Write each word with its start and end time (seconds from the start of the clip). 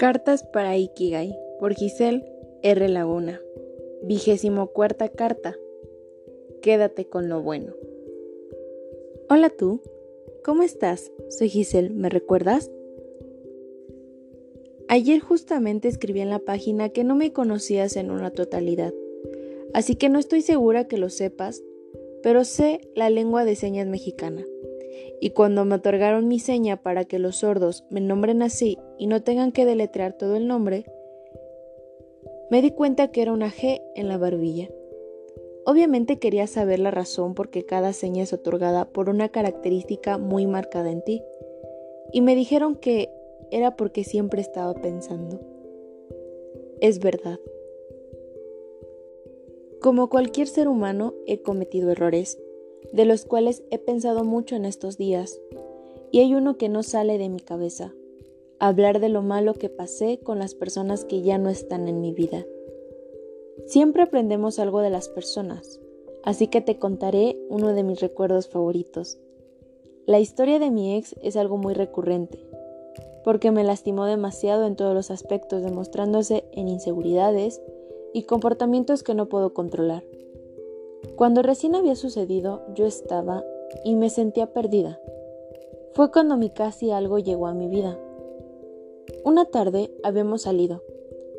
Cartas 0.00 0.44
para 0.44 0.78
Ikigai 0.78 1.38
por 1.58 1.74
Giselle 1.74 2.24
R. 2.62 2.88
Laguna. 2.88 3.38
Vigésimo 4.02 4.68
cuarta 4.68 5.10
carta. 5.10 5.58
Quédate 6.62 7.04
con 7.04 7.28
lo 7.28 7.42
bueno. 7.42 7.74
Hola 9.28 9.50
tú, 9.50 9.82
¿cómo 10.42 10.62
estás? 10.62 11.12
Soy 11.28 11.50
Giselle, 11.50 11.90
¿me 11.90 12.08
recuerdas? 12.08 12.70
Ayer 14.88 15.20
justamente 15.20 15.88
escribí 15.88 16.22
en 16.22 16.30
la 16.30 16.38
página 16.38 16.88
que 16.88 17.04
no 17.04 17.14
me 17.14 17.34
conocías 17.34 17.94
en 17.96 18.10
una 18.10 18.30
totalidad, 18.30 18.94
así 19.74 19.96
que 19.96 20.08
no 20.08 20.18
estoy 20.18 20.40
segura 20.40 20.88
que 20.88 20.96
lo 20.96 21.10
sepas, 21.10 21.62
pero 22.22 22.44
sé 22.44 22.80
la 22.94 23.10
lengua 23.10 23.44
de 23.44 23.54
señas 23.54 23.86
mexicana 23.86 24.46
y 25.20 25.30
cuando 25.30 25.64
me 25.64 25.76
otorgaron 25.76 26.28
mi 26.28 26.38
seña 26.38 26.82
para 26.82 27.04
que 27.04 27.18
los 27.18 27.36
sordos 27.36 27.84
me 27.90 28.00
nombren 28.00 28.42
así 28.42 28.78
y 28.98 29.06
no 29.06 29.22
tengan 29.22 29.52
que 29.52 29.64
deletrear 29.64 30.14
todo 30.14 30.36
el 30.36 30.46
nombre, 30.46 30.84
me 32.50 32.62
di 32.62 32.72
cuenta 32.72 33.08
que 33.10 33.22
era 33.22 33.32
una 33.32 33.50
G 33.50 33.80
en 33.94 34.08
la 34.08 34.18
barbilla. 34.18 34.68
Obviamente 35.66 36.18
quería 36.18 36.46
saber 36.46 36.80
la 36.80 36.90
razón 36.90 37.34
por 37.34 37.50
qué 37.50 37.64
cada 37.64 37.92
seña 37.92 38.22
es 38.22 38.32
otorgada 38.32 38.86
por 38.86 39.08
una 39.08 39.28
característica 39.28 40.18
muy 40.18 40.46
marcada 40.46 40.90
en 40.90 41.02
ti, 41.04 41.22
y 42.12 42.22
me 42.22 42.34
dijeron 42.34 42.74
que 42.76 43.10
era 43.50 43.76
porque 43.76 44.04
siempre 44.04 44.40
estaba 44.40 44.74
pensando. 44.74 45.40
Es 46.80 46.98
verdad. 46.98 47.38
Como 49.80 50.08
cualquier 50.08 50.48
ser 50.48 50.68
humano, 50.68 51.14
he 51.26 51.40
cometido 51.42 51.90
errores 51.90 52.38
de 52.92 53.04
los 53.04 53.24
cuales 53.24 53.62
he 53.70 53.78
pensado 53.78 54.24
mucho 54.24 54.56
en 54.56 54.64
estos 54.64 54.98
días, 54.98 55.40
y 56.10 56.20
hay 56.20 56.34
uno 56.34 56.56
que 56.56 56.68
no 56.68 56.82
sale 56.82 57.18
de 57.18 57.28
mi 57.28 57.40
cabeza, 57.40 57.94
hablar 58.58 59.00
de 59.00 59.08
lo 59.08 59.22
malo 59.22 59.54
que 59.54 59.68
pasé 59.68 60.18
con 60.18 60.38
las 60.38 60.54
personas 60.54 61.04
que 61.04 61.22
ya 61.22 61.38
no 61.38 61.48
están 61.48 61.88
en 61.88 62.00
mi 62.00 62.12
vida. 62.12 62.44
Siempre 63.66 64.02
aprendemos 64.02 64.58
algo 64.58 64.80
de 64.80 64.90
las 64.90 65.08
personas, 65.08 65.80
así 66.24 66.48
que 66.48 66.60
te 66.60 66.78
contaré 66.78 67.38
uno 67.48 67.72
de 67.72 67.82
mis 67.82 68.00
recuerdos 68.00 68.48
favoritos. 68.48 69.18
La 70.06 70.18
historia 70.18 70.58
de 70.58 70.70
mi 70.70 70.96
ex 70.96 71.14
es 71.22 71.36
algo 71.36 71.56
muy 71.56 71.74
recurrente, 71.74 72.44
porque 73.22 73.50
me 73.50 73.64
lastimó 73.64 74.06
demasiado 74.06 74.66
en 74.66 74.76
todos 74.76 74.94
los 74.94 75.10
aspectos, 75.10 75.62
demostrándose 75.62 76.44
en 76.52 76.68
inseguridades 76.68 77.62
y 78.12 78.24
comportamientos 78.24 79.02
que 79.02 79.14
no 79.14 79.28
puedo 79.28 79.54
controlar. 79.54 80.02
Cuando 81.16 81.42
recién 81.42 81.74
había 81.74 81.96
sucedido, 81.96 82.62
yo 82.74 82.86
estaba 82.86 83.44
y 83.84 83.94
me 83.94 84.10
sentía 84.10 84.52
perdida. 84.52 85.00
Fue 85.92 86.10
cuando 86.10 86.36
mi 86.36 86.50
casi 86.50 86.90
algo 86.90 87.18
llegó 87.18 87.46
a 87.46 87.54
mi 87.54 87.68
vida. 87.68 87.98
Una 89.24 89.44
tarde 89.44 89.90
habíamos 90.02 90.42
salido. 90.42 90.82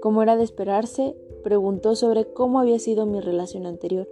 Como 0.01 0.23
era 0.23 0.35
de 0.35 0.43
esperarse, 0.43 1.15
preguntó 1.43 1.95
sobre 1.95 2.25
cómo 2.25 2.59
había 2.59 2.79
sido 2.79 3.05
mi 3.05 3.19
relación 3.19 3.65
anterior, 3.65 4.07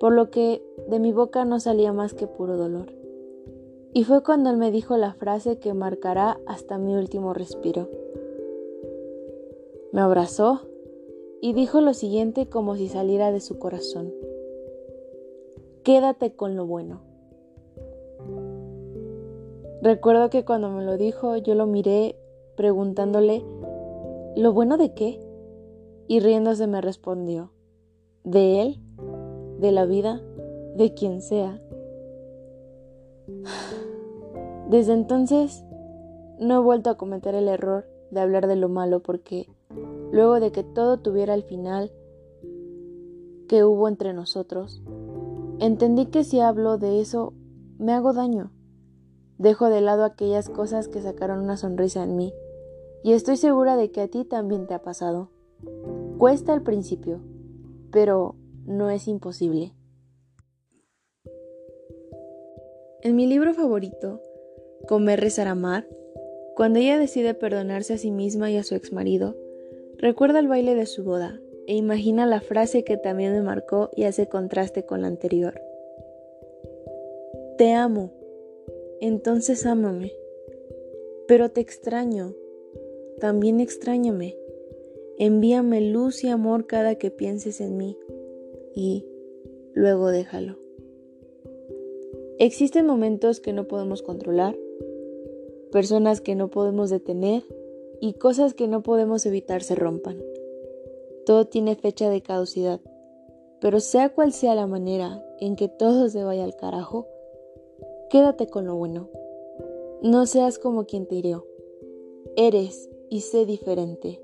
por 0.00 0.12
lo 0.12 0.30
que 0.30 0.62
de 0.88 0.98
mi 0.98 1.12
boca 1.12 1.44
no 1.44 1.60
salía 1.60 1.92
más 1.92 2.14
que 2.14 2.26
puro 2.26 2.56
dolor. 2.56 2.92
Y 3.94 4.04
fue 4.04 4.22
cuando 4.22 4.50
él 4.50 4.56
me 4.56 4.70
dijo 4.70 4.96
la 4.96 5.12
frase 5.12 5.58
que 5.58 5.74
marcará 5.74 6.40
hasta 6.46 6.78
mi 6.78 6.94
último 6.94 7.34
respiro. 7.34 7.88
Me 9.92 10.00
abrazó 10.00 10.62
y 11.42 11.52
dijo 11.52 11.80
lo 11.80 11.92
siguiente 11.92 12.48
como 12.48 12.76
si 12.76 12.88
saliera 12.88 13.30
de 13.32 13.40
su 13.40 13.58
corazón. 13.58 14.12
Quédate 15.84 16.36
con 16.36 16.54
lo 16.54 16.64
bueno. 16.66 17.00
Recuerdo 19.82 20.30
que 20.30 20.44
cuando 20.44 20.70
me 20.70 20.84
lo 20.84 20.96
dijo 20.96 21.36
yo 21.36 21.56
lo 21.56 21.66
miré 21.66 22.16
preguntándole, 22.56 23.44
¿lo 24.36 24.52
bueno 24.52 24.76
de 24.76 24.94
qué? 24.94 25.18
Y 26.06 26.20
riéndose 26.20 26.68
me 26.68 26.80
respondió, 26.80 27.50
de 28.22 28.62
él, 28.62 28.80
de 29.58 29.72
la 29.72 29.84
vida, 29.84 30.22
de 30.76 30.94
quien 30.94 31.20
sea. 31.20 31.60
Desde 34.70 34.92
entonces 34.92 35.64
no 36.38 36.60
he 36.60 36.62
vuelto 36.62 36.90
a 36.90 36.96
cometer 36.96 37.34
el 37.34 37.48
error 37.48 37.86
de 38.12 38.20
hablar 38.20 38.46
de 38.46 38.56
lo 38.56 38.68
malo 38.68 39.00
porque 39.00 39.48
luego 40.12 40.38
de 40.38 40.52
que 40.52 40.62
todo 40.62 40.98
tuviera 40.98 41.34
el 41.34 41.42
final 41.42 41.90
que 43.48 43.64
hubo 43.64 43.88
entre 43.88 44.14
nosotros, 44.14 44.80
Entendí 45.62 46.06
que 46.06 46.24
si 46.24 46.40
hablo 46.40 46.76
de 46.76 47.00
eso, 47.00 47.34
me 47.78 47.92
hago 47.92 48.12
daño. 48.12 48.50
Dejo 49.38 49.70
de 49.70 49.80
lado 49.80 50.02
aquellas 50.02 50.48
cosas 50.48 50.88
que 50.88 51.00
sacaron 51.00 51.38
una 51.38 51.56
sonrisa 51.56 52.02
en 52.02 52.16
mí. 52.16 52.34
Y 53.04 53.12
estoy 53.12 53.36
segura 53.36 53.76
de 53.76 53.92
que 53.92 54.00
a 54.00 54.08
ti 54.08 54.24
también 54.24 54.66
te 54.66 54.74
ha 54.74 54.82
pasado. 54.82 55.30
Cuesta 56.18 56.52
al 56.52 56.64
principio, 56.64 57.20
pero 57.92 58.34
no 58.66 58.90
es 58.90 59.06
imposible. 59.06 59.72
En 63.02 63.14
mi 63.14 63.28
libro 63.28 63.54
favorito, 63.54 64.20
Comer, 64.88 65.20
rezar, 65.20 65.46
amar, 65.46 65.86
cuando 66.56 66.80
ella 66.80 66.98
decide 66.98 67.34
perdonarse 67.34 67.94
a 67.94 67.98
sí 67.98 68.10
misma 68.10 68.50
y 68.50 68.56
a 68.56 68.64
su 68.64 68.74
exmarido, 68.74 69.36
recuerda 69.96 70.40
el 70.40 70.48
baile 70.48 70.74
de 70.74 70.86
su 70.86 71.04
boda 71.04 71.38
e 71.66 71.76
imagina 71.76 72.26
la 72.26 72.40
frase 72.40 72.84
que 72.84 72.96
también 72.96 73.32
me 73.32 73.42
marcó 73.42 73.90
y 73.94 74.04
hace 74.04 74.28
contraste 74.28 74.84
con 74.84 75.02
la 75.02 75.08
anterior. 75.08 75.60
Te 77.58 77.72
amo, 77.72 78.12
entonces 79.00 79.66
ámame, 79.66 80.12
pero 81.28 81.50
te 81.50 81.60
extraño, 81.60 82.34
también 83.20 83.60
extrañame. 83.60 84.36
Envíame 85.18 85.80
luz 85.80 86.24
y 86.24 86.28
amor 86.28 86.66
cada 86.66 86.96
que 86.96 87.10
pienses 87.10 87.60
en 87.60 87.76
mí 87.76 87.96
y 88.74 89.06
luego 89.74 90.10
déjalo. 90.10 90.58
Existen 92.38 92.86
momentos 92.86 93.40
que 93.40 93.52
no 93.52 93.68
podemos 93.68 94.02
controlar, 94.02 94.56
personas 95.70 96.20
que 96.20 96.34
no 96.34 96.48
podemos 96.48 96.90
detener 96.90 97.44
y 98.00 98.14
cosas 98.14 98.54
que 98.54 98.66
no 98.66 98.82
podemos 98.82 99.24
evitar 99.26 99.62
se 99.62 99.76
rompan. 99.76 100.18
Todo 101.26 101.46
tiene 101.46 101.76
fecha 101.76 102.10
de 102.10 102.22
caducidad, 102.22 102.80
pero 103.60 103.78
sea 103.80 104.08
cual 104.08 104.32
sea 104.32 104.54
la 104.54 104.66
manera 104.66 105.24
en 105.38 105.56
que 105.56 105.68
todo 105.68 106.08
se 106.08 106.24
vaya 106.24 106.44
al 106.44 106.56
carajo, 106.56 107.06
quédate 108.10 108.48
con 108.48 108.66
lo 108.66 108.74
bueno. 108.74 109.08
No 110.02 110.26
seas 110.26 110.58
como 110.58 110.84
quien 110.84 111.06
te 111.06 111.14
hirió. 111.14 111.46
Eres 112.34 112.90
y 113.08 113.20
sé 113.20 113.46
diferente. 113.46 114.20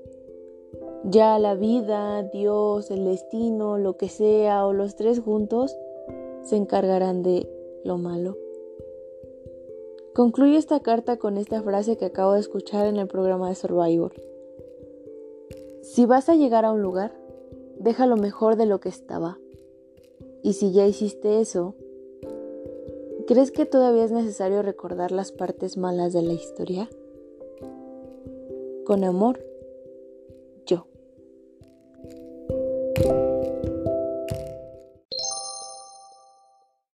Ya 1.05 1.39
la 1.39 1.55
vida, 1.55 2.23
Dios, 2.23 2.91
el 2.91 3.05
destino, 3.05 3.77
lo 3.77 3.95
que 3.95 4.09
sea, 4.09 4.65
o 4.65 4.73
los 4.73 4.95
tres 4.95 5.21
juntos, 5.21 5.77
se 6.41 6.57
encargarán 6.57 7.23
de 7.23 7.49
lo 7.85 7.97
malo. 7.97 8.37
Concluyo 10.13 10.57
esta 10.57 10.81
carta 10.81 11.17
con 11.17 11.37
esta 11.37 11.61
frase 11.61 11.95
que 11.95 12.05
acabo 12.05 12.33
de 12.33 12.41
escuchar 12.41 12.87
en 12.87 12.97
el 12.97 13.07
programa 13.07 13.47
de 13.47 13.55
Survivor. 13.55 14.11
Si 15.89 16.05
vas 16.05 16.29
a 16.29 16.35
llegar 16.35 16.65
a 16.65 16.71
un 16.71 16.83
lugar, 16.83 17.19
déjalo 17.79 18.15
mejor 18.15 18.57
de 18.57 18.67
lo 18.67 18.79
que 18.79 18.89
estaba. 18.89 19.39
Y 20.43 20.53
si 20.53 20.71
ya 20.71 20.85
hiciste 20.85 21.41
eso, 21.41 21.73
¿crees 23.25 23.49
que 23.49 23.65
todavía 23.65 24.03
es 24.03 24.11
necesario 24.11 24.61
recordar 24.61 25.11
las 25.11 25.31
partes 25.31 25.77
malas 25.77 26.13
de 26.13 26.21
la 26.21 26.33
historia? 26.33 26.87
Con 28.85 29.03
amor, 29.03 29.43